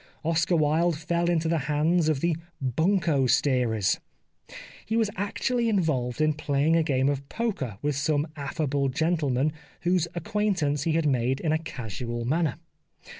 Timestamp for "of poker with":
7.07-7.95